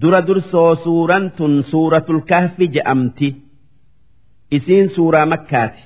dura 0.00 0.20
dursoo 0.26 0.70
suuraan 0.84 1.26
tun 1.36 1.54
suuratul 1.70 2.20
kahfi 2.30 2.66
je'amti. 2.74 3.28
Isiin 4.56 4.88
suuraa 4.94 5.26
makkaati. 5.32 5.82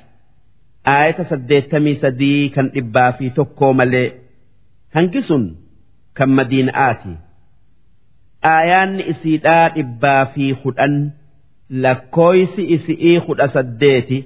Aayata 0.94 1.24
saddeettamii 1.30 1.96
sadii 2.02 2.48
kan 2.54 2.66
dhibbaa 2.74 3.12
fi 3.18 3.30
tokkoo 3.36 3.72
malee. 3.80 4.08
Hangi 4.94 5.22
sun 5.28 5.44
kan 6.16 6.30
madiina'aati. 6.38 7.12
Aayaanni 8.54 9.02
isiidhaa 9.12 9.68
dhibbaa 9.76 10.24
fi 10.34 10.44
hudhan 10.64 10.94
lakkooysi 11.84 12.62
isi'ii 12.76 13.16
hudha 13.26 13.46
saddeeti. 13.54 14.18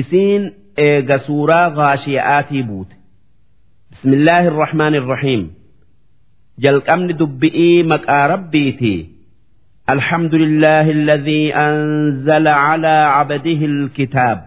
Isiin 0.00 0.42
eega 0.86 1.18
suuraa 1.26 1.66
gaashiya'aatii 1.78 2.62
buute. 2.68 2.94
Bismillaahi 3.90 4.46
irrahmaani 4.52 4.96
irrahiim 5.02 5.42
jalqabni 6.63 7.13
dubbi'ii 7.21 7.83
maqaa 7.93 8.27
rabbiiti 8.35 8.95
الحمد 9.89 10.35
لله 10.35 10.89
الذي 10.91 11.55
أنزل 11.55 12.47
على 12.47 12.95
عبده 13.17 13.61
الكتاب 13.65 14.39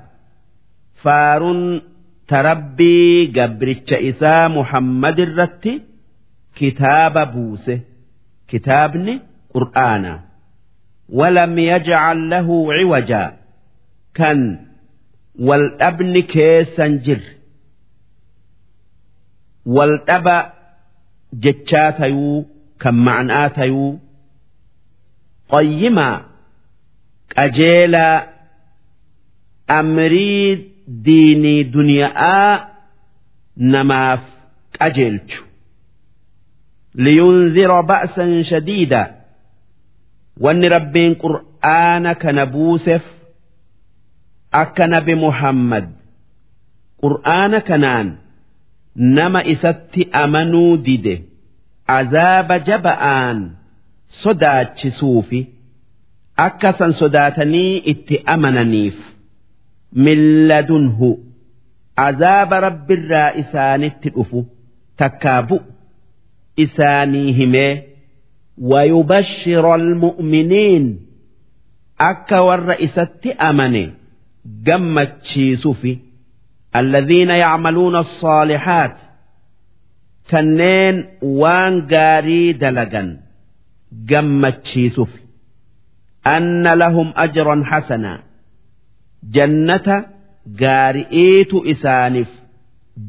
فار 1.03 1.43
تربي 2.29 3.33
قبرتش 3.37 3.93
إسا 3.93 4.49
محمد 4.49 5.21
الرت 5.21 5.69
كتاب 6.57 7.33
بوسه 7.33 7.81
كتابني 8.49 9.21
قرآنا 9.55 10.21
ولم 11.09 11.59
يجعل 11.59 12.31
له 12.31 12.49
عوجا 12.73 13.33
كان 14.15 14.59
والابن 15.39 16.21
كيسا 16.21 16.87
jechaa 21.44 21.92
tayuu 22.00 22.38
kan 22.82 22.96
ma'anaa 23.06 23.50
tayuu 23.58 23.92
qayyimaa 25.52 26.16
qajeelaa 27.36 28.16
amrii 29.80 30.74
diinii 31.06 31.64
duniyaa 31.74 32.52
namaaf 33.74 34.22
qajeelchu. 34.80 35.40
Liyunzira 37.04 37.84
ba'san 37.92 38.32
shadiida 38.50 39.02
wanni 40.44 40.68
rabbiin 40.76 41.14
qur'aana 41.24 42.12
kana 42.24 42.44
buuseef 42.54 43.04
akka 44.62 44.86
nabi 44.94 45.16
muhammad 45.26 45.86
qur'aana 47.04 47.60
kanaan 47.70 48.08
nama 48.98 49.44
isatti 49.54 50.08
amanuu 50.12 50.78
dide. 50.86 51.16
Azaaba 51.88 52.60
jaba'aan 52.68 53.38
sodaachisuufi 54.22 55.40
akka 56.46 56.74
san 56.78 56.94
sodaatanii 56.94 57.78
itti 57.92 58.16
amananiif. 58.34 58.98
Milladunhu. 60.06 61.10
Azaaba 62.08 62.60
rabbirraa 62.68 63.32
isaanitti 63.42 64.10
dhufu. 64.16 64.40
Takkaa 64.98 65.42
bu'u. 65.50 65.64
Isaanii 66.66 67.32
himee. 67.40 67.74
Wayubashshira 68.72 69.74
almu'miniin 69.74 70.86
akka 72.10 72.38
warra 72.48 72.76
isatti 72.88 73.30
amane 73.50 73.84
gammachiisufi. 74.66 75.94
الذين 76.77 77.31
يعملون 77.31 77.97
الصالحات 77.97 78.97
كنين 80.31 81.05
وان 81.23 81.87
قاري 81.87 82.53
دلقا 82.53 83.05
gammachiisuuf 84.11 85.13
anna 86.35 86.73
lahum 86.83 87.09
ajran 87.25 87.63
hasanaa 87.71 88.19
jannata 89.37 89.97
gaari'iitu 90.63 91.59
isaaniif 91.73 92.31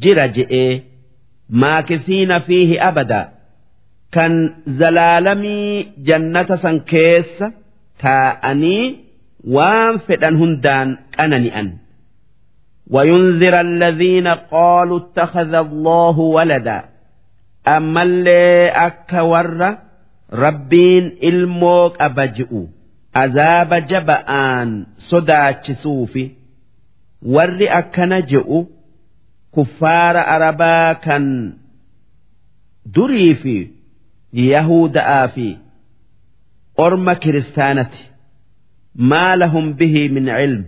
jira 0.02 0.26
je'ee 0.38 0.72
maakisiina 1.64 2.38
fiihi 2.48 2.76
abada 2.90 3.22
kan 4.16 4.34
zalaalamii 4.82 5.70
jannata 6.10 6.56
san 6.66 6.78
keessa 6.92 7.48
taa'anii 8.04 8.84
waan 9.56 9.94
fedhan 10.08 10.36
hundaan 10.42 10.90
qanani'an 11.18 11.68
وينذر 12.88 13.62
الذين 13.62 14.28
قالوا 14.28 15.00
اتخذ 15.00 15.54
الله 15.54 16.20
ولدا 16.20 16.84
أما 17.68 18.04
اللي 18.04 18.68
أكا 18.70 19.22
rabbiin 20.34 21.18
ilmoo 21.30 21.90
qaba 21.98 22.28
ji'u 22.38 22.62
azaaba 23.24 23.80
jaba'aan 23.92 24.70
sodaachisuufi 25.10 26.24
warri 27.36 27.68
akkana 27.80 28.22
je'u 28.32 28.62
kuffaara 29.58 30.22
arabaa 30.36 30.96
kan 31.06 31.26
durii 32.96 33.36
fi 33.44 33.56
yahuda'aa 34.48 35.28
fi 35.36 35.48
orma 36.88 37.16
kiristaanati 37.26 38.02
maa 39.14 39.36
lahum 39.42 39.74
bihi 39.84 40.04
min 40.16 40.26
cilm 40.38 40.64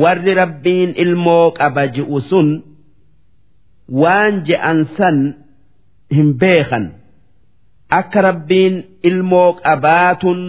warri 0.00 0.32
rabbiin 0.40 0.90
ilmoo 1.04 1.46
qaba 1.58 1.82
ji'u 1.94 2.18
sun 2.30 2.48
waan 4.00 4.34
je'an 4.48 4.78
san 4.96 5.18
hin 6.16 6.30
beekan. 6.40 6.84
Akka 7.98 8.20
rabbiin 8.28 8.74
ilmoo 9.08 9.50
qabaatun 9.64 10.40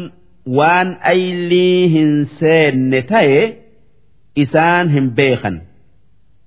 waan 0.57 0.89
aylii 1.11 1.81
hin 1.95 2.11
seenne 2.39 2.99
ta'e 3.11 3.39
isaan 4.43 4.85
hin 4.95 5.07
beekan. 5.17 5.55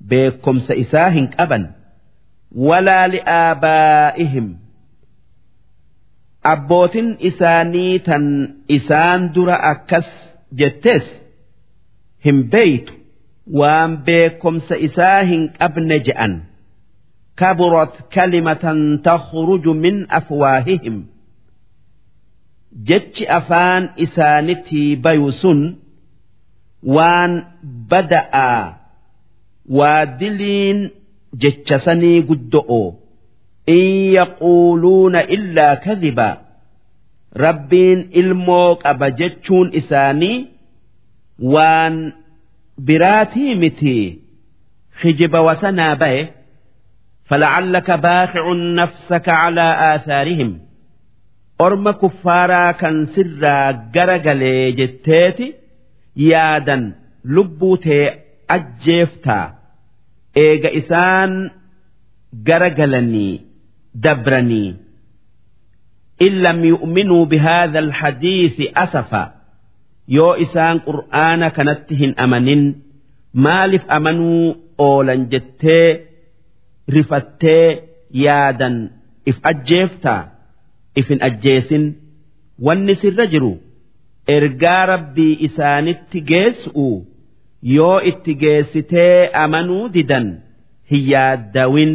Beekomsa 0.09 0.73
isaa 0.83 1.11
hin 1.17 1.27
qaban. 1.37 1.65
Walaa 2.69 3.07
li'aabaa'ihim 3.13 4.47
abbootin 6.53 7.09
isaanii 7.29 7.99
tan 8.07 8.25
isaan 8.77 9.21
dura 9.35 9.57
akkas 9.73 10.09
jettes 10.59 11.05
hin 12.27 12.39
beeytu 12.53 12.93
waan 13.61 13.93
beekomsa 14.07 14.75
isaa 14.89 15.23
hin 15.31 15.43
qabne 15.59 15.99
je'an. 16.07 16.35
Kaburat 17.41 17.95
kalimatan 18.15 18.81
takhruju 19.09 19.73
min 19.85 19.97
afwaahihim. 20.19 20.97
Jechi 22.89 23.25
afaan 23.39 23.85
isaanitii 24.05 24.97
bayu 25.05 25.33
sun 25.41 25.61
waan 26.97 27.33
bada'aa 27.91 28.65
waa 29.79 30.03
diliin 30.21 30.81
jecha 31.45 31.79
sanii 31.85 32.19
guddo'oo 32.29 32.89
in 33.77 33.87
yaquuluuna 34.17 35.21
illaa 35.37 35.77
kadibaa 35.87 36.35
rabbiin 37.45 38.01
ilmoo 38.21 38.69
qaba 38.83 39.09
jechuun 39.21 39.69
isaanii 39.81 40.37
waan 41.55 42.13
biraatii 42.87 43.55
miti 43.63 43.97
hijiba 45.03 45.41
wasanaa 45.49 45.95
ba'e 46.03 46.21
falacallaka 47.29 47.97
baaqi'un 48.07 48.61
nafsaka 48.79 49.25
calaa 49.41 49.75
aasaarihim 49.89 50.53
orma 51.67 51.93
kuffaaraa 52.03 52.73
kan 52.81 52.97
sirraa 53.15 53.73
gara 53.95 54.19
galee 54.27 54.73
jetteeti 54.81 55.47
yaadan 56.31 56.85
lubbuu 57.37 57.77
tee 57.85 58.05
ajjeeftaa 58.57 59.45
eega 60.47 60.71
isaan 60.81 61.33
gara 62.49 62.71
galanii 62.81 63.35
dabranii 64.05 64.69
in 66.27 66.35
lam 66.45 66.59
yu'minuu 66.73 67.25
bihaadha 67.33 67.79
alhadiisi 67.87 68.65
asafa 68.85 69.23
yoo 70.15 70.33
isaan 70.45 70.79
qur'aana 70.87 71.49
kanatti 71.57 71.95
hin 72.01 72.13
amanin 72.25 72.63
maaliif 73.47 73.85
amanuu 73.97 74.45
oolan 74.87 75.23
jettee 75.33 75.87
rifattee 76.95 77.67
yaadan 78.25 78.77
if 79.31 79.37
ajjeeftaa 79.51 80.21
if 81.01 81.09
hin 81.13 81.21
ajjeesin 81.29 81.85
wanni 82.69 82.95
sirra 83.03 83.27
jiru 83.33 83.53
ergaa 84.37 84.83
rabbii 84.93 85.33
isaanitti 85.49 86.21
geessu 86.31 86.87
yoo 87.77 87.97
itti 88.11 88.35
geessitee 88.43 89.31
amanuu 89.45 89.85
didan 89.97 90.27
hin 90.93 91.03
yaaddawin 91.13 91.93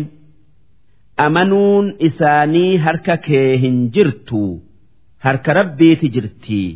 amanuun 1.26 1.88
isaanii 2.10 2.78
harka 2.86 3.16
kee 3.28 3.50
hin 3.64 3.78
jirtu 3.96 4.44
harka 5.26 5.54
rabbiiti 5.60 6.08
jirtii. 6.16 6.70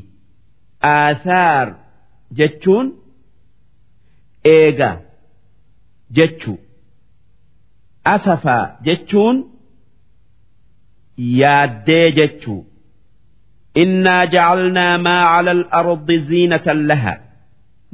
Aasaar 0.92 1.68
jechuun 2.40 2.88
eega 4.56 4.90
jechu 6.18 6.54
asafaa 8.14 8.64
jechuun 8.88 9.38
yaaddee 11.42 12.12
jechuu. 12.18 12.62
Innaa 13.84 14.26
jacalnaa 14.34 14.98
maa 15.06 15.22
cala 15.34 15.52
al-ardi 15.58 16.18
ziinatan 16.30 16.80
laha. 16.90 17.14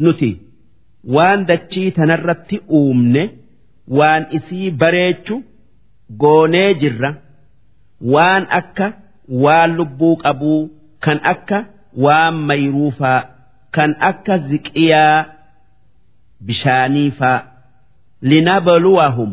Nuti 0.04 0.32
waan 1.16 1.46
dachii 1.50 1.92
tanarratti 1.98 2.58
uumne 2.80 3.24
waan 4.00 4.24
isii 4.38 4.72
bareechu 4.82 5.36
goonee 6.24 6.70
jirra 6.82 7.12
waan 8.16 8.44
akka 8.60 8.88
waan 9.46 9.72
lubbuu 9.80 10.16
qabuu 10.24 10.60
kan 11.06 11.20
akka 11.34 11.60
waan 12.06 12.36
mayruufaa 12.50 13.20
kan 13.76 13.92
akka 14.10 14.38
ziqiyaa 14.50 15.26
bishaaniifaa 16.46 17.44
linabluwahum 18.22 19.32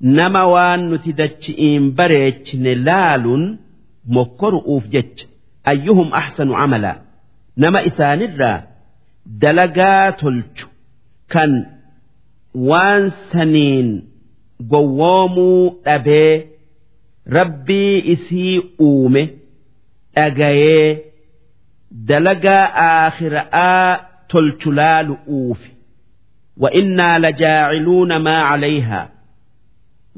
nama 0.00 0.42
waan 0.54 0.80
nuti 0.90 1.12
dachi'iin 1.20 1.84
bareechine 1.98 2.74
laaluun 2.88 3.44
mokkoru'uuf 4.16 4.84
jecha 4.94 5.26
ayyuhum 5.72 6.08
ahsanu 6.20 6.52
camalaa 6.60 6.96
nama 7.62 7.78
isaanirraa 7.90 8.58
dalagaa 9.42 10.12
tolchu 10.22 10.66
kan 11.32 11.52
waan 12.70 13.02
saniin 13.32 13.88
gowwoomuu 14.72 15.60
dhabee 15.84 16.34
rabbii 17.36 17.98
isii 18.14 18.58
uume 18.88 19.22
dhagayee 20.16 20.88
dalagaa 22.08 22.64
aakhira'aa 22.86 23.88
tolchu 24.32 24.68
laalu'uufi 24.80 25.70
wa 26.62 26.68
innaa 26.80 27.16
lajaaciluuna 27.24 28.16
maa 28.26 28.42
calayhaa 28.50 29.06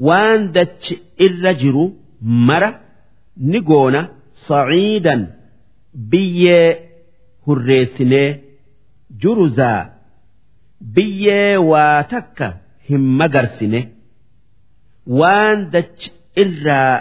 waan 0.09 0.41
dachi 0.57 0.95
irra 1.27 1.53
jiru 1.63 1.85
mara 2.49 2.71
ni 3.51 3.59
goona 3.71 4.01
saciidan 4.49 5.23
biyyee 6.11 6.69
hurreessinee 7.47 8.29
juruzaa 9.23 9.81
biyyee 10.95 11.57
waa 11.71 12.03
takka 12.13 12.47
hin 12.89 13.03
magarsine. 13.21 13.81
Waan 15.21 15.59
dachi 15.75 16.09
irraa 16.43 16.95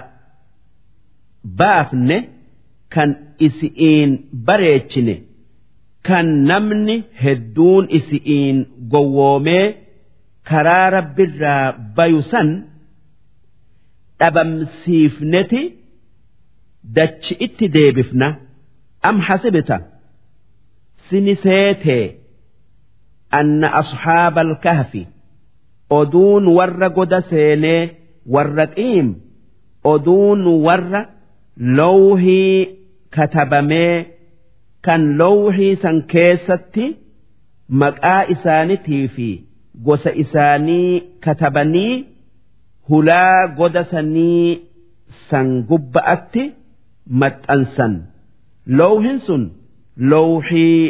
baafne 1.60 2.18
kan 2.94 3.10
isi'iin 3.48 4.12
bareechine 4.48 5.16
kan 6.08 6.28
namni 6.50 6.96
hedduun 7.24 7.86
isi'iin 7.98 8.58
gowwoomee 8.92 9.66
karaa 10.50 10.88
rabbirraa 10.98 11.66
bayu 11.98 12.22
san 12.32 12.50
dhabamsiifneti 14.20 15.62
dachi 16.96 17.34
itti 17.46 17.66
deebifna. 17.76 18.28
Am 19.10 19.18
hasibta 19.28 19.78
sini 21.10 21.34
seetee 21.44 22.06
anna 23.40 23.68
asxaaba 23.82 24.42
alkahfi 24.48 25.04
oduun 26.00 26.44
warra 26.58 26.88
goda 26.98 27.20
seenee 27.30 27.82
warra 28.34 28.66
qiim. 28.76 29.08
Oduun 29.92 30.42
warra 30.66 31.02
lowhii 31.78 32.81
katabamee 33.16 33.96
kan 34.86 35.02
lowhii 35.20 35.76
san 35.84 35.98
keessatti 36.14 36.86
maqaa 37.82 38.22
isaanitii 38.34 39.06
fi 39.16 39.28
gosa 39.86 40.12
isaanii 40.24 40.92
katabanii 41.26 41.94
hulaa 42.90 43.48
goda 43.58 43.84
sanii 43.92 44.48
san 45.30 45.48
gubba'atti 45.70 46.44
maxxansan. 47.22 47.94
Lowhin 48.80 49.20
sun 49.28 49.44
lowhii 50.12 50.82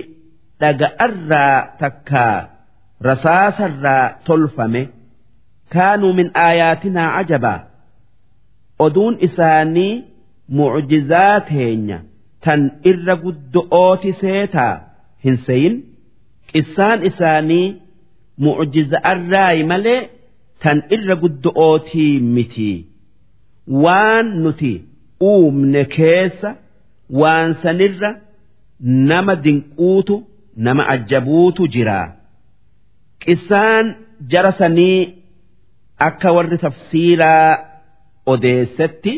dhaga'arraa 0.62 1.56
takkaa 1.82 2.38
rasaasarraa 3.08 4.06
tolfame. 4.26 4.84
Kaanuu 5.74 6.14
min 6.20 6.30
aayaatinaa 6.46 7.10
cajabaa 7.18 7.60
oduun 8.86 9.16
isaanii 9.28 9.94
mucjizaa 10.58 11.36
teenya 11.50 11.98
tan 12.46 12.62
irra 12.92 13.16
guddo'ooti 13.24 14.12
seetaa 14.22 14.74
hin 15.26 15.38
seyin 15.48 15.76
qissaan 16.52 17.00
isaanii 17.10 17.68
mucjiza'arraayi 18.46 19.64
malee 19.72 20.00
tan 20.64 20.78
irra 20.96 21.16
guddo'ootii 21.24 22.14
miti. 22.36 22.72
Waan 23.84 24.28
nuti 24.44 24.74
uumne 25.32 25.84
keessa 25.96 26.50
waan 27.22 27.50
sanirra 27.64 28.12
nama 29.10 29.34
dinquutu 29.46 30.16
nama 30.66 30.84
ajjabuutu 30.94 31.64
jiraa 31.74 32.08
qissaan 33.26 33.86
jara 34.32 34.52
sanii 34.60 35.00
akka 36.08 36.30
warri 36.36 36.58
tafsiiraa 36.64 37.50
odeessetti 38.34 39.14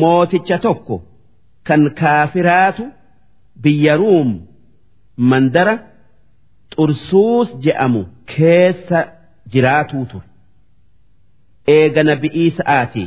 mooticha 0.00 0.56
tokko 0.66 0.96
kan 1.68 1.82
kaafiraatu 2.00 2.84
biyya 3.62 3.94
ruum 4.00 4.30
mandara 5.30 5.74
xursuus 6.74 7.48
je'amu 7.64 8.02
keessa 8.32 8.98
jiraatuu 9.52 10.04
ture. 10.10 10.26
Eega 11.76 12.02
nabi'ii 12.10 12.50
sa'aati 12.58 13.04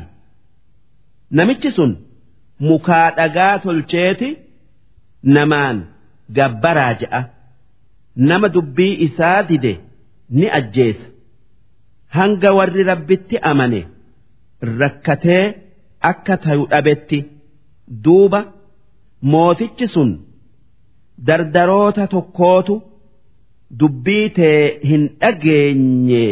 namichi 1.38 1.69
sun 1.77 1.92
mukaa 2.68 3.07
dhagaa 3.18 3.56
tolcheeti 3.63 4.30
namaan 5.36 5.77
gabbaraa 6.38 6.94
je'a. 7.01 7.21
Nama 8.30 8.48
dubbii 8.56 8.94
isaa 9.07 9.42
dide 9.50 9.74
ni 10.38 10.45
ajjeesa. 10.59 11.06
Hanga 12.18 12.50
warri 12.57 12.83
rabbitti 12.92 13.36
amane 13.51 13.81
rakkatee 14.80 15.44
akka 16.12 16.36
tayu 16.44 16.63
dhabetti 16.71 17.19
duuba 18.06 18.39
mootichi 19.31 19.88
sun 19.95 20.12
dardaroota 21.28 22.04
tokkootu 22.13 22.75
dubbii 23.80 24.25
tee 24.38 24.60
hin 24.89 25.04
dhageenye 25.22 26.25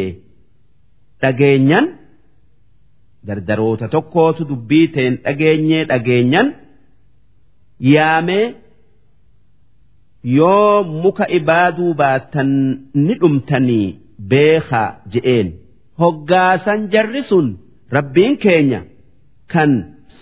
dhageenyan 1.22 1.86
dardaroota 3.28 3.86
tokkootu 3.94 4.42
dubbii 4.50 4.86
tee 4.94 5.04
hin 5.08 5.16
dhageenye 5.24 5.80
dhageenyan 5.90 6.48
yaamee 7.94 8.46
yoo 10.38 10.82
muka 11.02 11.24
ibaaduu 11.38 11.92
baattan 12.00 12.50
ni 13.06 13.14
dhumtanii 13.20 13.86
beekaa 14.30 14.88
je'een. 15.12 15.48
Hoggaasan 16.00 16.80
jarri 16.92 17.22
sun 17.30 17.46
rabbiin 17.96 18.34
keenya 18.44 18.80
kan 19.52 19.70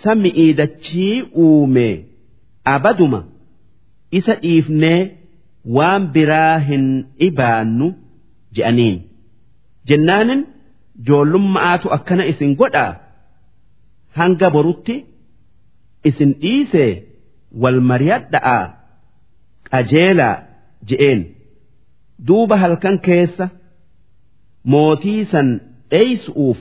sami'ii 0.04 0.52
dachii 0.61 1.16
uume. 1.44 1.88
Abaduma 2.75 3.20
isa 4.18 4.34
dhiifnee 4.42 5.00
waan 5.76 6.02
biraa 6.14 6.58
hin 6.68 6.84
ibaannu 7.28 7.88
je'aniin. 8.56 8.96
Jennaanin 9.88 10.40
joollummaatu 11.08 11.87
akkana 11.96 12.25
isin 12.32 12.52
godhaa. 12.61 12.92
Hanga 14.18 14.49
borutti 14.54 14.96
isin 16.11 16.30
dhiisee 16.42 16.90
wal 17.62 17.78
mariyadha'aa 17.90 18.64
qajeelaa 19.70 20.37
je'een. 20.88 21.20
Duuba 22.26 22.56
halkan 22.62 22.96
keessa 23.06 23.46
mootii 24.73 25.23
san 25.32 25.49
dheeysu'uuf 25.90 26.61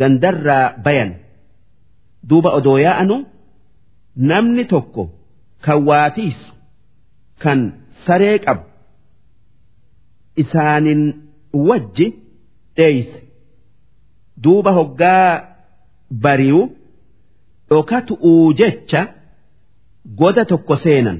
gandarraa 0.00 0.66
bayan 0.84 1.10
duuba 2.28 2.50
odoo 2.58 2.78
yaa'anu 2.86 3.16
namni 4.30 4.64
tokko 4.72 5.02
kan 5.64 5.78
waatiisu 5.88 6.50
kan 7.42 7.58
saree 8.06 8.36
qabu 8.44 8.64
isaanin 10.42 11.02
wajji 11.68 12.06
dheeyse 12.76 13.18
duuba 14.44 14.70
hoggaa 14.78 15.30
bari'u 16.24 16.60
dhokatu'uu 17.70 18.46
jecha 18.60 19.00
goda 20.20 20.44
tokko 20.52 20.74
seenan 20.84 21.18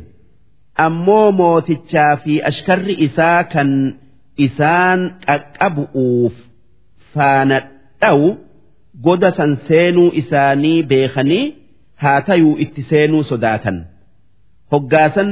ammoo 0.86 1.26
mootichaa 1.40 2.12
fi 2.22 2.32
ashkarri 2.50 2.94
isaa 3.06 3.40
kan 3.52 3.70
isaan 4.46 5.00
qaqqabu'uuf 5.26 6.34
faana 7.14 7.56
dha'u 8.02 8.28
goda 9.04 9.30
san 9.38 9.56
seenuu 9.68 10.10
isaanii 10.20 10.82
beekanii 10.82 11.44
haa 12.02 12.20
tayuu 12.28 12.56
itti 12.64 12.82
seenuu 12.90 13.22
sodaatan. 13.30 13.78
Hoggaasan 14.72 15.30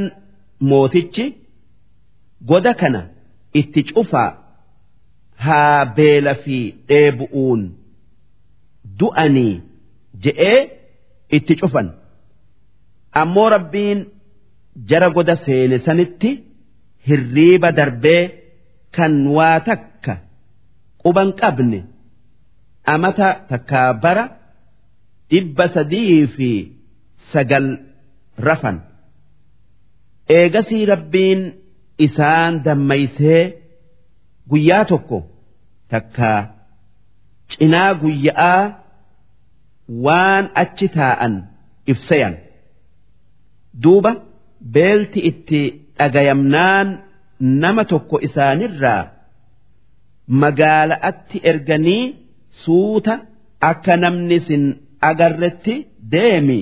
mootichi 0.71 1.25
goda 2.51 2.73
kana 2.81 3.01
itti 3.61 3.83
cufaa 3.95 4.31
haa 5.47 5.85
beela 5.97 6.35
fi 6.45 6.59
dheebu'uun 6.89 7.63
du'anii 8.99 9.55
je'ee 10.25 10.59
itti 11.37 11.55
cufan. 11.61 11.89
Ammoo 13.21 13.49
rabbiin 13.55 14.01
jara 14.91 15.09
goda 15.17 15.35
seene 15.45 15.79
sanitti 15.87 16.31
hirriiba 17.09 17.71
darbee 17.79 18.23
kan 18.97 19.15
waa 19.37 19.59
takka 19.69 20.15
quban 21.03 21.29
qabne 21.41 21.81
amata 22.95 23.29
takkaa 23.51 23.91
bara 24.03 24.25
dhibba 25.31 25.65
sadii 25.75 26.19
fi 26.35 26.51
sagal 27.33 27.67
rafan. 28.47 28.77
Eegasii 30.39 30.85
rabbiin 30.93 31.41
isaan 32.07 32.53
dammaysee 32.67 33.43
guyyaa 34.51 34.85
tokko 34.91 35.19
takkaa 35.93 36.41
cinaa 37.51 37.91
guyya'aa 38.03 38.63
waan 40.05 40.45
achi 40.63 40.87
taa'an 40.97 41.35
ibsayan. 41.93 42.35
Duuba 43.83 44.13
beelti 44.75 45.21
itti 45.31 45.61
dhagayamnaan 45.99 46.89
nama 47.63 47.83
tokko 47.91 48.17
isaanirraa 48.27 49.03
magaala'atti 50.43 51.37
erganii 51.51 52.05
suuta 52.65 53.15
akka 53.71 53.95
namni 54.03 54.39
sin 54.47 54.65
agarretti 55.11 55.75
deemi. 56.13 56.61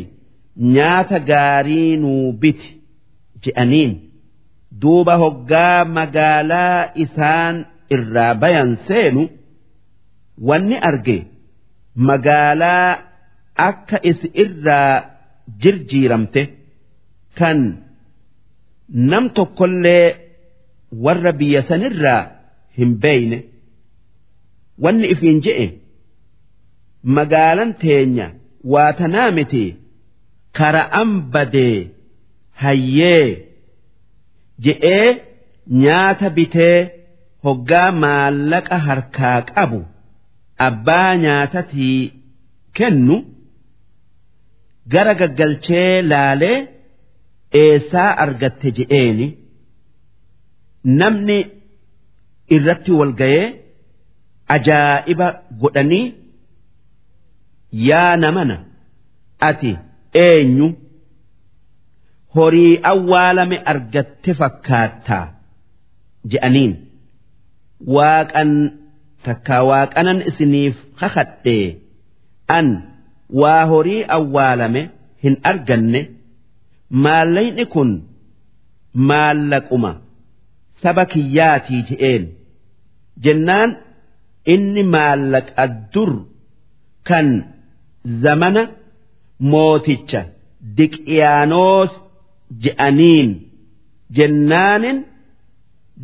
Nyaata 0.74 1.18
gaarii 1.30 1.96
nuu 2.02 2.32
biti 2.40 2.68
je'aniin. 3.42 3.92
Duuba 4.80 5.14
hoggaa 5.22 5.80
magaalaa 5.96 6.80
isaan 7.04 7.56
irraa 7.94 8.32
bayan 8.42 8.70
seenu 8.86 9.22
wanni 10.48 10.76
arge 10.88 11.18
magaalaa 12.08 12.90
akka 13.68 13.96
isi 14.10 14.28
irraa 14.42 14.94
jirjiiramte 15.62 16.42
kan 17.38 17.58
nam 19.10 19.24
tokkollee 19.36 20.06
warra 21.04 21.32
biyya 21.38 21.62
sanirraa 21.68 22.22
hin 22.78 22.92
beeyne 23.02 23.38
wanni 24.84 25.06
ifiin 25.14 25.38
je'e 25.46 25.66
magaalan 27.14 27.70
teenya 27.82 28.26
waa 28.72 28.92
tanaa 28.98 29.30
miti 29.38 29.64
kara'an 30.58 31.10
badee 31.32 31.78
hayyee 32.62 33.26
je'ee 34.64 35.08
nyaata 35.82 36.28
bitee 36.36 36.78
hoggaa 37.48 37.88
maallaqa 38.02 38.76
harkaa 38.88 39.38
qabu 39.54 39.80
abbaa 40.68 41.10
nyaatatii 41.24 41.98
kennu 42.76 43.16
gara 44.92 45.14
gaggalchee 45.20 45.90
laalee 46.10 46.58
eessaa 47.62 48.10
argatte 48.24 48.68
je'eeni. 48.78 49.26
Namni 50.98 51.38
irratti 52.56 52.92
wal 53.00 53.12
ga'ee 53.20 53.46
ajaa'iba 54.56 55.28
godhanii 55.62 56.04
yaa 57.88 58.16
namana 58.22 58.56
ati 59.48 59.70
eenyu? 60.26 60.68
Horii 62.34 62.80
awwaalame 62.92 63.56
argatte 63.72 64.34
fakkaattaa? 64.40 65.26
Je'aniin 66.30 66.72
waaqan 67.96 68.50
takkaa 69.26 69.62
waaqanan 69.70 70.18
isiniif 70.30 70.76
kakadhee 71.00 71.66
an 72.58 72.66
waa 73.40 73.62
horii 73.72 74.02
awwaalame 74.18 74.82
hin 75.24 75.34
arganne? 75.50 76.00
Maallayni 77.04 77.64
kun 77.74 77.90
maallaquma 79.10 79.90
saba 80.82 81.04
kiyyaatii 81.12 81.82
je'een. 81.88 82.24
Jennaan 83.24 83.70
inni 84.54 84.82
maallaqa 84.94 85.64
dur 85.94 86.12
kan 87.08 87.28
zamana 88.22 88.62
mooticha. 89.50 90.20
Diqiyaanoos 90.76 91.92
je'aniin. 92.62 93.30
Jennaanin 94.16 94.98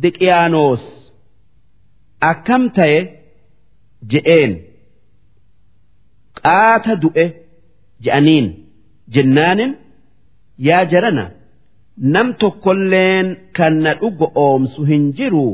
diqiyaanoos 0.01 0.83
akkam 2.31 2.63
ta'e 2.75 2.99
je'een. 4.11 4.51
Qaata 6.39 6.93
du'e 7.01 7.25
je'aniin. 8.05 8.47
Jennaanin 9.13 9.71
yaa 10.67 10.83
jarana 10.91 11.25
nam 12.13 12.27
tokkolleen 12.41 13.27
kan 13.57 13.73
na 13.83 13.91
dhugo 14.01 14.27
oomsu 14.45 14.81
hin 14.89 15.03
jiru. 15.17 15.47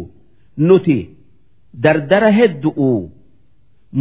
Nuti 0.68 0.98
dardara 1.84 2.30
heddu'u 2.40 2.90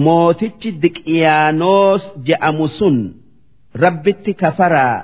mootichi 0.04 0.70
diqiyaanoos 0.82 2.02
je'amu 2.26 2.66
sun 2.78 2.96
rabbitti 3.82 4.32
kafaraa 4.42 4.96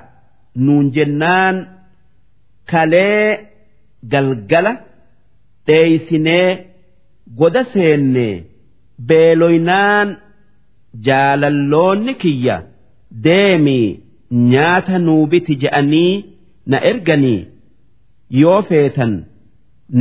nuun 0.65 0.85
jennaan 0.95 1.55
kalee 2.71 3.29
galgala 4.11 4.73
dheeysinee 5.67 6.49
goda 7.39 7.63
seenne 7.73 8.27
beeloynaan 9.07 10.09
jaalalloonni 11.07 12.13
kiyya 12.21 12.55
deemii 13.25 13.87
nyaata 14.51 14.95
nuubiti 15.07 15.53
je'anii 15.63 16.13
na 16.71 16.77
erganii 16.89 17.41
yoo 18.41 18.61
feetan 18.69 19.13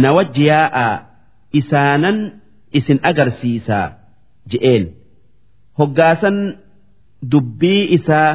na 0.02 0.08
wajji 0.16 0.44
yaa'aa 0.52 0.94
isaanan 1.60 2.18
isin 2.78 2.98
agarsiisaa 3.10 3.86
je'een 4.52 4.84
hoggaasan 5.78 6.36
dubbii 7.32 7.82
isaa 7.96 8.30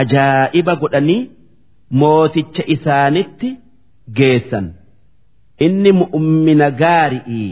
ajaa'iba 0.00 0.74
godhanii 0.82 1.20
mooticha 2.00 2.62
isaanitti 2.74 3.50
geessan. 4.18 4.66
Inni 5.64 5.90
mu'ummina 6.00 6.68
gaari'ii 6.82 7.50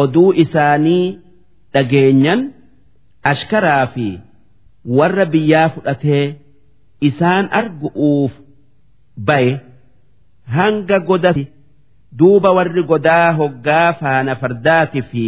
oduu 0.00 0.30
isaanii 0.44 1.04
dhageenyan 1.74 2.40
ashkaraa 3.30 3.86
fi 3.94 4.06
warra 4.98 5.24
biyyaa 5.32 5.68
fudhatee 5.74 6.24
isaan 7.08 7.44
argu'uuf 7.60 8.32
baye 9.30 9.52
hanga 10.56 10.98
godati 11.10 11.44
duuba 12.18 12.50
warri 12.58 12.82
godaa 12.92 13.32
hoggaa 13.40 13.92
faana 14.00 14.32
fardaati 14.42 15.00
fi 15.10 15.26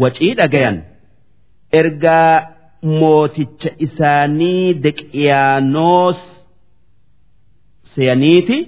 wacii 0.00 0.34
dhagayan. 0.38 0.76
Ergaa 1.80 2.34
mooticha 3.00 3.70
isaanii 3.86 4.74
deqiyaanoos 4.84 6.20
seeyaniiti 7.94 8.58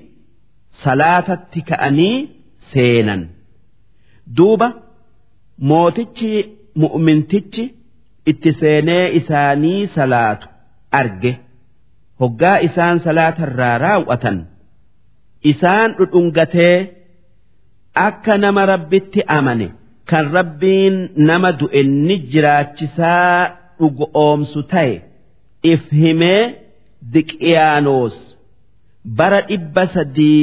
salaatatti 0.85 1.61
ka'anii 1.71 2.16
seenan. 2.73 3.23
Duuba 4.37 4.69
mootichi 5.71 6.33
mu'mintichi 6.83 7.64
itti 8.31 8.50
seenee 8.61 9.04
isaanii 9.21 9.81
salaatu 9.97 10.47
arge. 11.00 11.33
Hoggaa 12.21 12.59
isaan 12.66 12.97
salaatarraa 13.07 13.78
raawwatan. 13.85 14.38
Isaan 15.50 15.90
dhudhungatee 15.99 16.76
akka 18.07 18.35
nama 18.45 18.62
rabbitti 18.73 19.21
amane 19.37 19.66
kan 20.11 20.25
rabbiin 20.37 20.94
nama 21.28 21.50
du'e 21.61 21.80
ni 22.06 22.16
jiraachisaa 22.32 23.38
dhugo 23.78 24.06
oomsu 24.25 24.61
ta'e 24.73 24.94
if 25.73 25.82
himee 26.00 26.42
diqiyaanoos 27.14 28.16
bara 29.18 29.40
dhibba 29.49 29.84
sadii 29.94 30.42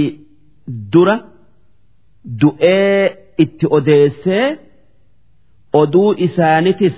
dura 0.93 1.15
du'ee 2.41 3.01
itti 3.43 3.65
odeessee 3.77 4.45
oduu 5.81 6.09
isaanitis 6.27 6.97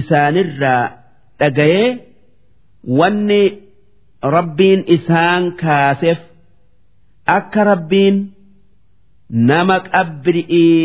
isaanirraa 0.00 0.84
dhagayee 1.40 1.88
wanni 2.98 3.42
rabbiin 4.36 4.80
isaan 4.96 5.42
kaaseef 5.62 6.20
akka 7.36 7.60
rabbiin 7.70 8.16
nama 9.48 9.76
qabri'ii 9.92 10.82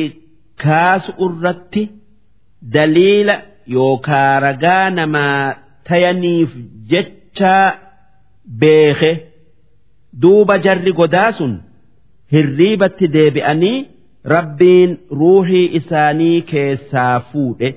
kaasu 0.61 1.11
irratti 1.25 1.83
daliila 2.73 3.35
yookaa 3.75 4.39
ragaa 4.45 4.89
namaa 4.97 5.55
tayaniif 5.89 6.51
jechaa 6.91 7.67
beeke 8.61 9.11
duuba 10.21 10.55
jarri 10.65 10.91
godaa 10.99 11.31
sun 11.37 11.53
hirriibatti 12.33 13.05
deebi'anii 13.15 13.77
rabbiin 14.33 14.91
ruuhii 15.19 15.65
isaanii 15.79 16.41
keessaa 16.51 17.19
fuudhe. 17.31 17.69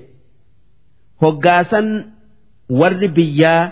Hoggaasan 1.22 1.88
warri 2.80 3.08
biyyaa 3.16 3.62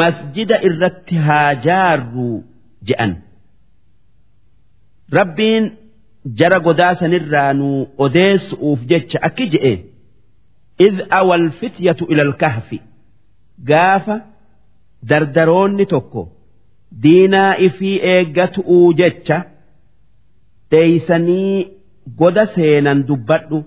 masjida 0.00 0.56
irratti 0.68 1.16
haa 1.26 1.54
jaarru 1.66 2.28
je'an. 2.88 3.12
Rabbiin 5.18 5.64
jara 6.38 6.58
godaasanirraa 6.66 7.52
nu 7.58 7.68
odeessuuf 8.04 8.80
jecha 8.90 9.18
akki 9.28 9.46
je'e 9.52 9.74
id 10.86 10.96
awal 11.18 11.44
fityatu 11.60 12.04
ilal 12.12 12.32
kahfi 12.42 12.78
gaafa 13.68 14.16
dardaroonni 15.10 15.86
tokko 15.92 16.22
diinaa 17.02 17.52
ifii 17.66 17.96
eeggatu'uu 18.14 18.92
jecha 19.00 19.38
deeysanii 20.70 21.68
goda 22.18 22.46
seenan 22.54 23.06
dubbadhu. 23.08 23.58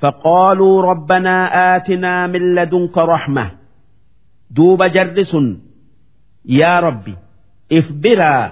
Faqaaluu 0.00 0.82
rabbanaa 0.82 1.44
aatinaa 1.64 2.28
min 2.32 2.44
ladunka 2.56 3.06
raxma 3.12 3.44
duuba 4.56 4.86
jarri 4.96 5.24
sun 5.32 5.46
yaa 6.58 6.80
rabbi 6.86 7.14
if 7.78 7.86
biraa 8.02 8.44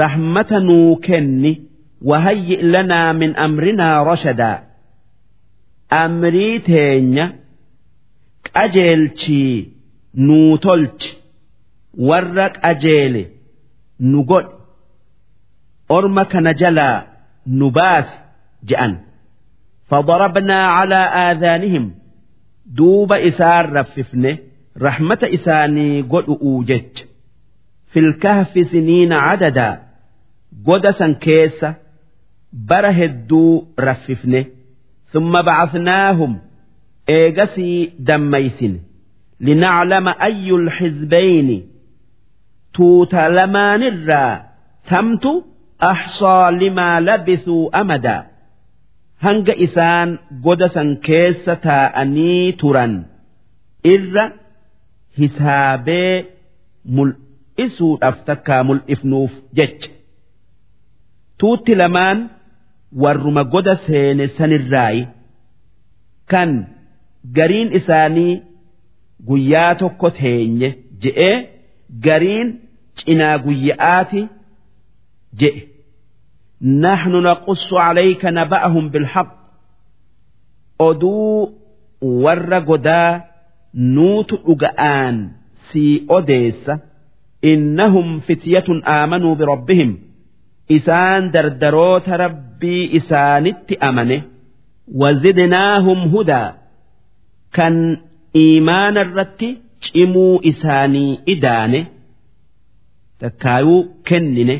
rahmata 0.00 0.60
nuu 0.60 0.96
kenni. 0.96 1.52
وهيئ 2.01 2.61
لنا 2.61 3.11
من 3.11 3.35
أمرنا 3.35 4.03
رشدا 4.03 4.63
أمري 5.93 6.59
تينيا 6.59 7.35
أجيلشي 8.55 9.65
نوتلش 10.15 11.17
warra 11.97 12.49
qajeele 12.49 13.23
nu 13.99 14.19
godhe 14.29 14.51
orma 15.95 16.23
kana 16.31 16.51
jalaa 16.61 16.97
nu 17.57 17.71
baase 17.71 18.15
je'an 18.69 18.93
فضربنا 19.89 20.57
على 20.77 20.95
آذانهم 20.95 21.91
دوب 22.65 23.13
إسار 23.13 23.73
رففنه 23.73 24.37
رحمة 24.81 25.19
إساني 25.23 26.01
قد 26.01 26.25
أوجج 26.29 26.93
في 27.91 27.99
الكهف 27.99 28.67
سنين 28.71 29.13
عددا 29.13 29.81
قد 30.67 30.91
سنكيسة 30.91 31.75
bara 32.52 32.90
hedduu 33.00 33.50
raffifne 33.86 34.40
summa 35.12 35.42
bacasnaahum 35.42 36.32
eegasii 37.08 37.92
dammaysine. 38.08 38.78
Linaclama 39.46 40.12
ayyu 40.26 40.56
lxizbayni 40.66 41.58
tuuta 42.72 43.28
lamaanirraa 43.36 44.42
tamtu 44.88 45.32
ahsaa 45.78 46.50
limaa 46.60 47.00
labisuu 47.00 47.70
amadaa 47.80 48.22
hanga 49.24 49.54
isaan 49.66 50.10
godasan 50.44 50.90
keessa 51.06 51.56
taa'anii 51.56 52.52
turan. 52.60 52.94
Irra 53.94 54.24
hisaabee 55.18 56.12
mul'isuudhaaf 56.96 58.16
takkaa 58.28 58.62
mul'ifnuuf 58.68 59.32
jecha. 59.56 59.90
Tuutti 61.38 61.74
lamaan. 61.80 62.18
warruma 63.03 63.43
goda 63.53 63.75
seene 63.85 64.25
sanirraayi 64.37 65.03
kan 66.31 66.49
gariin 67.37 67.69
isaanii 67.79 68.33
guyyaa 69.29 69.71
tokko 69.81 70.07
teenye 70.19 70.69
je'ee 71.03 71.35
gariin 72.05 72.47
cinaa 72.99 73.37
guyya'aati 73.45 74.21
je'e 75.41 75.61
نحن 76.85 77.11
نقص 77.29 77.73
عليك 77.73 78.25
نبأهم 78.25 78.89
بالحق 78.89 79.31
oduu 80.79 81.53
warra 82.23 82.59
godaa 82.69 83.21
nuutu 83.95 84.35
dhuga'aan 84.47 85.15
sii 85.71 85.93
odeessa 86.17 86.73
innahum 87.51 88.07
fityatun 88.27 88.79
aamanuu 88.95 89.35
birabbihim 89.39 89.91
isaan 90.68 91.30
dardaroota 91.32 92.16
rabbii 92.16 92.84
isaanitti 92.98 93.74
amane. 93.88 94.18
Wazidnaahum 95.00 96.00
hudaa. 96.12 96.54
Kan 97.56 97.76
iimaana 98.42 99.00
irratti 99.06 99.48
cimuu 99.84 100.40
isaanii 100.50 101.18
idaane. 101.34 101.80
Takkaayuu 103.20 103.80
kennine. 104.08 104.56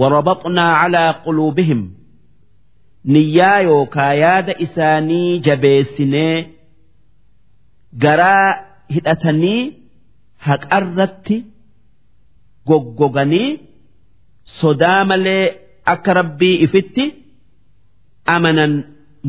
Warabaxnaa 0.00 0.72
calaa 0.82 1.12
quluubihim. 1.24 1.82
Niyyaa 3.12 3.60
yookaa 3.68 4.12
yaada 4.22 4.54
isaanii 4.64 5.38
jabeessinee 5.46 6.36
garaa 8.02 8.48
hidhatanii 8.94 9.60
haqarratti 10.46 11.36
goggoganii 12.68 13.48
sodaa 14.44 15.04
malee 15.04 15.44
akka 15.92 16.14
rabbii 16.14 16.54
ifitti 16.64 17.04
amanan 18.34 18.72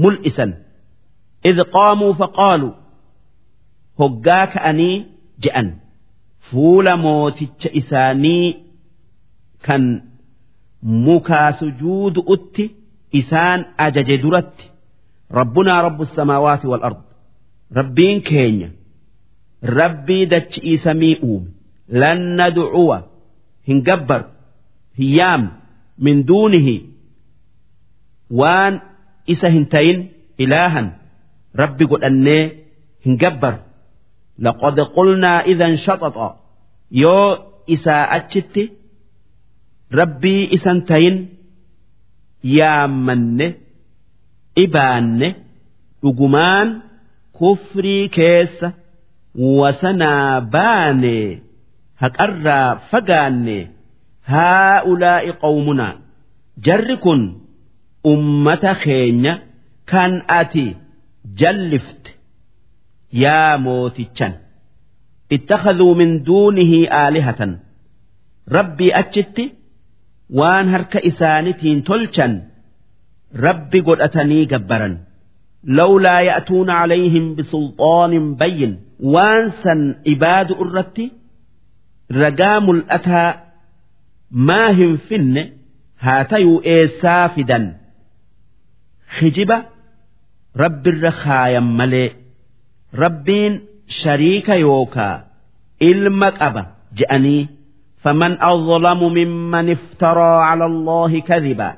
mul'isan. 0.02 0.52
Idh 1.50 1.62
qaamuu 1.76 2.13
faqaalu 2.21 2.69
hoggaa 4.00 4.45
ka'anii 4.54 4.95
je'an. 5.43 5.67
Fuula 6.50 6.93
mooticha 6.97 7.69
isaanii 7.82 8.47
kan 9.65 9.84
mukaa 11.06 11.50
sujuudu'utti 11.60 12.65
isaan 13.19 13.60
ajaje 13.86 14.17
duratti. 14.24 14.65
Rabbunaa 15.39 15.82
rabbu 15.88 16.06
samaawaati 16.06 16.67
wal 16.71 16.84
ard. 16.89 17.02
Rabbiin 17.80 18.21
keenya 18.30 18.69
rabbii 19.63 20.26
dachi'iisamii 20.32 21.15
uume. 21.24 21.50
Lan 22.02 22.19
nadcuwa 22.38 22.97
hin 23.67 23.80
gabbaru. 23.88 24.26
hin 24.99 25.11
yaamne 25.18 25.51
min 26.05 26.27
duunihi 26.29 26.77
waan 28.40 28.81
isa 29.27 29.49
hin 29.57 29.66
tayin 29.75 29.99
ilaahan 30.38 30.87
rabbi 31.62 31.85
godhannee 31.92 32.42
hin 33.05 33.16
gabbar 33.25 33.66
لقد 34.38 34.81
قلنا 34.81 35.40
إذا 35.40 35.77
شطط 35.77 36.37
يو 36.92 37.37
إساء 37.70 38.16
أتشت 38.16 38.70
ربي 39.94 40.55
إسنتين 40.55 41.29
يا 42.44 42.87
من 42.87 43.55
إبان 44.59 45.35
أجمان 46.05 46.81
كفري 47.40 48.09
كيس 48.09 48.66
وسنا 49.35 50.38
باني 50.38 51.42
هكرا 51.99 52.75
haa'ulaa'i 54.32 55.32
qawmunaa 55.44 55.94
jarri 56.65 56.98
kun 57.06 57.22
ummata 58.13 58.72
keenya 58.84 59.34
kan 59.91 60.13
ati 60.39 60.65
jallifte 61.41 62.10
yaa 63.24 63.58
mootichan 63.65 64.34
ittakaduu 65.36 65.94
min 66.02 66.12
duunihi 66.28 66.80
aalihatan 67.02 67.52
rabbii 68.58 68.91
achitti 69.02 69.46
waan 70.39 70.67
harka 70.74 71.00
isaanitiin 71.10 71.80
tolchan 71.89 72.34
rabbi 73.46 73.80
godhatanii 73.88 74.46
gabbaran 74.54 74.96
lawlaa 75.80 76.22
ya'tuuna 76.30 76.74
calayhim 76.82 77.26
bisulxaanin 77.38 78.26
bayyin 78.41 78.74
waan 79.13 79.44
san 79.63 79.82
ibaadu 80.13 80.54
irratti 80.65 81.06
ragaa 82.22 82.58
mul'ataa 82.67 83.30
maa 84.32 84.70
hin 84.80 84.98
finne 85.08 85.44
haa 86.04 86.24
tayuu 86.34 86.62
eessaa 86.74 87.30
fidan? 87.36 87.65
Hijiba 89.22 89.58
rabbirra 90.63 91.12
kaayan 91.24 91.67
malee 91.80 92.10
rabbiin 93.04 93.54
shariika 94.02 94.56
yookaa 94.65 95.15
ilma 95.89 96.30
qaba 96.39 96.63
je'anii 97.02 97.50
faman 98.04 98.34
azlamu 98.52 99.10
mimman 99.17 99.67
iftaraa 99.76 100.39
cala 100.48 100.65
allaahi 100.72 101.22
kadiba. 101.30 101.70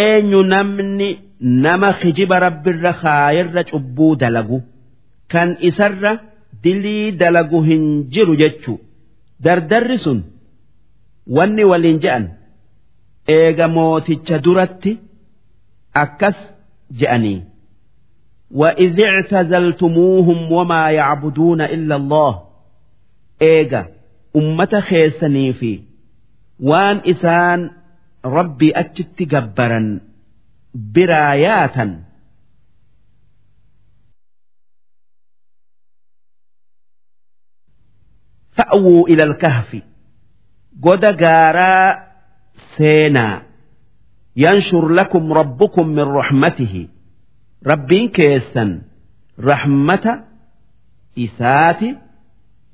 Eenyu 0.00 0.42
namni 0.52 1.08
nama 1.64 1.92
kijiba 2.02 2.36
rabbirra 2.46 2.92
kaayirra 3.02 3.62
cubbuu 3.70 4.12
dalagu 4.20 4.58
kan 5.32 5.48
isarra 5.68 6.12
dilii 6.62 7.12
dalagu 7.20 7.58
hin 7.68 7.84
jiru 8.14 8.34
jechu. 8.42 8.74
Dardarri 9.44 9.98
sun 10.04 10.18
wanni 11.26 11.64
waliin 11.64 12.00
je'an 12.00 12.28
eega 13.28 13.68
mooticha 13.68 14.38
duratti 14.38 14.98
akkas 15.94 16.36
je'anii. 17.00 17.52
وإذ 18.52 19.00
اعتزلتموهم 19.00 20.52
وما 20.52 20.90
يعبدون 20.90 21.60
إلا 21.60 21.96
الله 21.96 22.42
إيجا 23.42 23.86
أمة 24.36 24.80
خيسني 24.80 25.52
في 25.52 25.82
وان 26.60 27.00
إسان 27.06 27.70
ربي 28.24 28.72
أتشت 28.80 29.22
جبرا 29.22 30.00
براياتا 30.74 32.04
fa'awuu 38.52 39.08
ilal 39.08 39.36
kahfi. 39.40 39.91
goda 40.85 41.11
gaaraa 41.23 41.85
seenaa 42.77 43.41
yanshur 44.43 44.85
lakum 44.99 45.25
rabbukum 45.39 45.87
min 45.99 46.07
raxmatihi 46.19 46.83
rabbiin 47.71 48.07
keessan 48.17 48.71
rahmata 49.49 50.13
isaati 51.25 51.89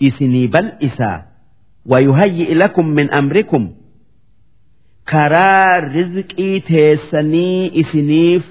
isinii 0.07 0.47
bal'isaa 0.55 1.17
ويهيئ 1.91 2.53
لكم 2.53 2.85
من 2.97 3.07
أمركم 3.13 3.63
karaa 5.11 5.79
rizqii 5.95 6.61
teessanii 6.67 7.71
isiniif 7.81 8.43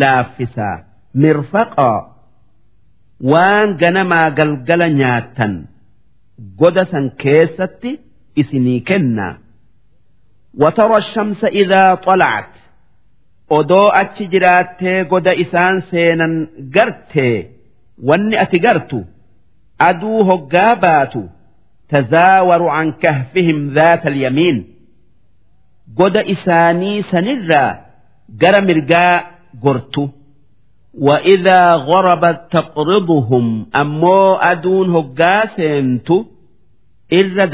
laaffisaa 0.00 0.76
mirfaqaa 1.22 1.98
waan 3.32 3.68
ganamaa 3.82 4.30
galgala 4.38 4.88
nyaattan 5.00 5.52
goda 6.60 6.84
san 6.92 7.06
keessatti 7.22 7.90
isinii 8.40 8.80
kennaa 8.88 9.34
watara 10.62 11.00
shamsa 11.12 11.46
idaa 11.62 11.90
xalacat 12.06 12.52
odoo 13.58 13.88
achi 14.02 14.24
jiraattee 14.32 14.98
goda 15.12 15.32
isaan 15.44 15.76
seenan 15.90 16.34
gartee 16.76 17.36
wanni 18.08 18.36
ati 18.44 18.58
gartu 18.66 18.98
aduu 19.88 20.20
hoggaa 20.30 20.72
baatu 20.84 21.22
tazaawaru 21.92 22.68
can 22.76 22.88
kahfihim 23.02 23.58
dhaata 23.76 24.06
alyamiin 24.12 24.58
goda 25.98 26.22
isaanii 26.34 26.98
sanirraa 27.10 27.70
gara 28.42 28.60
mirgaa 28.68 29.14
gortu 29.66 30.04
وإذا 31.06 31.60
غربت 31.74 32.40
تقرضهم 32.50 33.66
أمو 33.80 34.34
أدون 34.50 34.88
هقا 34.96 35.46
سينتو 35.56 36.24
إر 37.12 37.44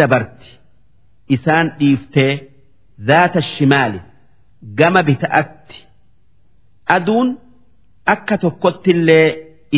isaan 1.36 1.68
dhiiftee 1.80 2.32
zaata 3.10 3.42
shimaali 3.52 4.00
gama 4.80 5.02
bita'atti 5.10 5.78
aduun 6.96 7.30
akka 8.14 8.36
tokkottillee 8.44 9.28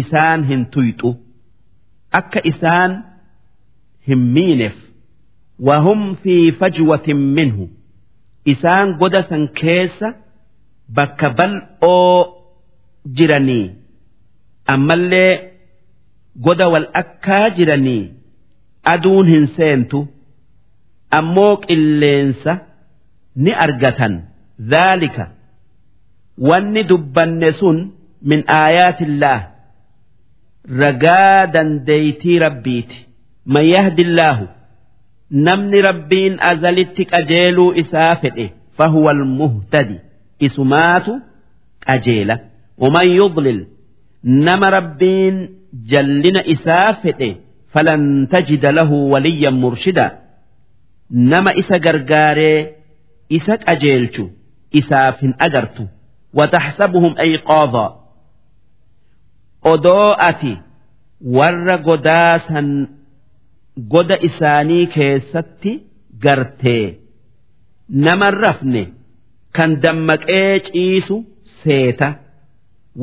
isaan 0.01 0.39
hin 0.49 0.61
tuyxu 0.73 1.09
akka 2.19 2.39
isaan 2.51 2.91
hin 4.07 4.21
miineef. 4.35 4.75
Wahum 5.67 6.01
fi 6.23 6.35
fajwatin 6.59 7.17
minhu. 7.37 7.65
Isaan 8.53 8.87
goda 9.01 9.21
san 9.29 9.43
keessa 9.59 10.07
bakka 10.95 11.27
bal'oo 11.37 12.17
jiranii. 13.17 13.65
Ammallee 14.73 15.31
goda 16.45 16.67
wal 16.73 16.87
akkaa 17.01 17.49
jiranii 17.57 18.03
aduun 18.93 19.27
hin 19.33 19.47
seentu. 19.57 19.99
Ammoo 21.19 21.55
qilleensa 21.65 22.53
ni 23.43 23.51
argatan. 23.65 24.13
Dhaalika 24.71 25.25
wanni 26.49 26.83
dubbanne 26.89 27.49
sun 27.59 27.77
min 28.29 28.41
aayaatillaah 28.59 29.41
ragaa 30.81 31.47
dandeeytii 31.53 32.39
rabbiiti. 32.45 32.97
Man 33.45 33.65
yahdillaahu 33.75 34.45
namni 35.47 35.81
rabbiin 35.89 36.33
azalitti 36.51 37.03
qajeeluu 37.11 37.73
isaa 37.83 38.15
fedhe 38.21 38.45
fahuwa 38.77 39.11
almuhtadi 39.11 39.97
isumaatu 40.39 41.13
qajeela. 41.87 42.35
Waman 42.77 43.07
yudlil 43.19 43.59
nama 44.23 44.69
rabbiin 44.77 45.35
jallina 45.91 46.41
isaa 46.55 46.93
fedhe 47.01 47.29
falan 47.73 48.27
tajida 48.31 48.71
lahu 48.71 49.11
waliyyan 49.11 49.55
murshida 49.63 50.05
nama 51.13 51.51
isa 51.61 51.79
gargaaree 51.79 52.59
isa 53.29 53.57
qajeelchu 53.65 54.25
isaaf 54.71 55.19
hin 55.21 55.33
agartu. 55.47 55.83
Wataxsabuhum 56.37 57.13
ayqaada 57.25 57.85
odoo 59.73 60.09
ati 60.29 60.53
warra 61.37 61.77
godaasan 61.87 62.69
goda 63.93 64.17
isaanii 64.29 64.85
keessatti 64.95 65.71
gartee 66.23 66.85
naman 68.05 68.33
rafne 68.43 68.83
kan 69.55 69.71
dammaqee 69.83 70.59
ciisu 70.67 71.15
seeta. 71.63 72.09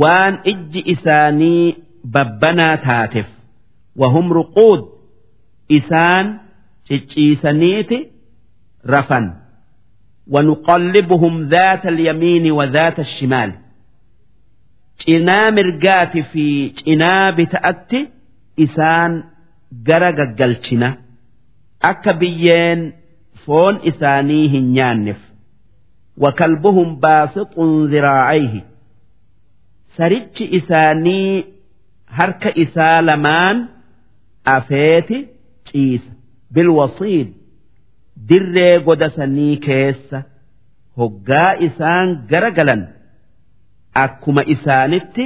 Waan 0.00 0.34
ijji 0.52 0.80
isaanii 0.94 1.76
babbanaa 2.14 2.76
taateef. 2.86 3.26
Wahum 4.00 4.26
ruquud 4.38 4.80
isaan 5.78 6.26
cicciisaniiti 6.89 7.97
rafan 8.95 9.25
ونقلبهم 10.27 11.47
ذات 11.47 11.85
اليمين 11.85 12.51
وذات 12.51 12.99
الشمال 12.99 13.51
cinaa 15.03 15.51
mirgaati 15.57 16.21
fi 16.31 16.45
cinaa 16.79 17.31
bita'atti 17.37 17.99
isaan 18.65 19.13
gara 19.87 20.11
gaggalchina 20.19 20.89
akka 21.89 22.13
biyyeen 22.21 22.81
foon 23.45 23.75
isaanii 23.91 24.47
hin 24.53 24.65
nyaanneef 24.77 25.21
wakalbuhum 26.23 26.89
baasixun 27.05 27.71
ziraacayhi 27.93 28.61
sarichi 29.97 30.45
isaanii 30.59 31.45
harka 32.19 32.49
isaa 32.65 32.97
lamaan 33.09 33.57
afeeti 34.55 35.17
ciisa 35.71 36.11
Bilwasiid 36.54 37.28
dirree 38.28 38.74
godasanii 38.86 39.56
keessa 39.66 40.18
hoggaa 41.00 41.50
isaan 41.66 42.08
gara 42.30 42.50
galan 42.58 42.82
akkuma 44.04 44.42
isaanitti 44.54 45.24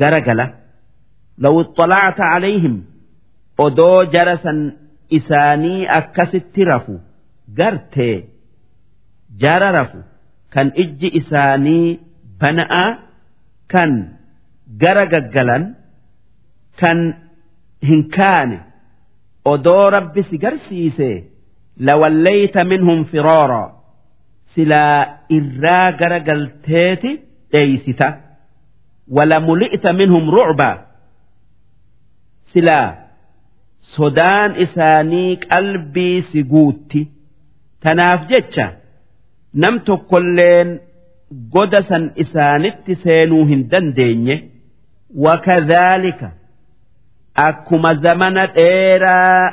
gara 0.00 0.20
gala 0.26 0.46
law 1.42 1.54
ixxalacta 1.62 2.24
calayhim 2.32 2.76
odoo 3.64 3.98
jarasan 4.14 4.58
isaanii 5.18 5.80
akkasitti 5.98 6.62
rafu 6.70 6.94
gartee 7.58 8.16
jara 9.42 9.68
rafu 9.78 10.00
kan 10.54 10.68
ijji 10.82 11.08
isaanii 11.20 11.86
bana'a 12.40 12.84
kan 13.72 13.92
gara 14.82 15.04
gaggalan 15.12 15.64
kan 16.80 16.98
hin 17.88 18.02
kaane 18.16 18.58
odoo 19.50 19.90
rabbi 19.96 20.22
si 20.28 20.36
garsiise 20.44 21.10
lawallayta 21.88 22.64
minhum 22.72 23.04
firaaraa 23.10 23.68
silaa 24.54 24.98
irraa 25.38 25.92
gara 26.00 26.18
galteeti 26.28 27.10
dheeysita 27.52 28.08
walamuli'ta 29.16 29.90
minhum 30.00 30.24
rucbaa 30.36 30.76
silaa 32.52 32.88
sodaan 33.94 34.50
isaanii 34.64 35.36
qalbii 35.48 36.16
si 36.30 36.42
guutti. 36.52 37.00
Tanaaf 37.82 38.20
jecha 38.30 38.66
nam 39.62 39.74
tokkolleen 39.88 40.68
goda 41.54 41.80
san 41.88 42.04
isaanitti 42.24 42.94
seenuu 43.04 43.44
hin 43.50 43.62
dandeenye. 43.70 44.36
Wakadhaalika 45.24 46.28
akkuma 47.46 47.94
zamana 48.04 48.46
dheeraa 48.56 49.52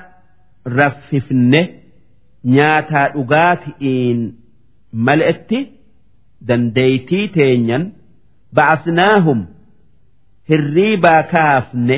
raffifne 0.77 1.61
nyaataa 2.55 3.07
dhugaati'iin 3.15 4.21
mal'etti 5.09 5.59
dandeeytii 6.47 7.27
teenyan 7.37 7.83
ba'asnaahum 8.59 9.39
hirriibaa 10.49 11.21
kaafne 11.33 11.97